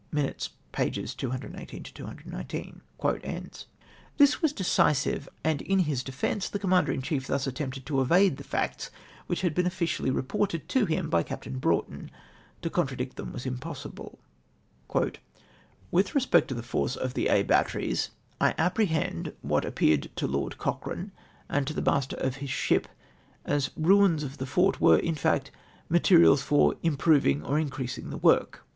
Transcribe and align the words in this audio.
(Miuides, 0.11 0.49
pp. 0.73 1.15
218, 1.15 1.83
219.) 1.83 2.81
This 4.17 4.41
was 4.41 4.51
decisive, 4.51 5.29
and 5.43 5.61
in 5.61 5.83
liis 5.83 6.03
defence, 6.03 6.49
the 6.49 6.57
Comman 6.57 6.85
der 6.87 6.91
in 6.91 7.03
cliief 7.03 7.27
thus 7.27 7.45
attempted 7.45 7.85
to 7.85 8.01
evade 8.01 8.37
the 8.37 8.43
facts 8.43 8.89
which 9.27 9.43
liad 9.43 9.53
been 9.53 9.67
officially 9.67 10.09
reported 10.09 10.67
to 10.69 10.87
him 10.87 11.07
by 11.07 11.21
Captain 11.21 11.59
Brougli 11.61 11.87
ton. 11.87 12.11
To 12.63 12.69
contradict 12.71 13.15
them 13.15 13.31
was 13.31 13.45
impossible." 13.45 14.17
With 15.91 16.15
respect 16.15 16.47
to 16.47 16.55
the 16.55 16.63
force 16.63 16.95
of 16.95 17.13
the 17.13 17.27
Aix 17.27 17.47
batteries, 17.47 18.09
I 18.39 18.53
appre 18.53 18.87
hend 18.87 19.33
what 19.43 19.65
appeared 19.65 20.09
to 20.15 20.25
Lord 20.25 20.57
Cochrane 20.57 21.11
and 21.47 21.67
to 21.67 21.75
the 21.75 21.83
master 21.83 22.15
of 22.17 22.37
his 22.37 22.49
ship 22.49 22.87
as 23.45 23.69
ruins 23.77 24.23
of 24.23 24.39
the 24.39 24.47
fort 24.47 24.81
were, 24.81 24.97
in 24.97 25.13
fact, 25.13 25.51
materials 25.89 26.41
for 26.41 26.73
im 26.81 26.97
proving 26.97 27.43
or 27.43 27.59
increasing 27.59 28.05
tlie 28.05 28.19
ivorh! 28.19 28.55